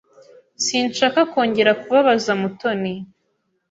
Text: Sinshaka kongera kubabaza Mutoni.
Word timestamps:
Sinshaka 0.65 1.19
kongera 1.31 1.71
kubabaza 1.81 2.31
Mutoni. 2.41 2.93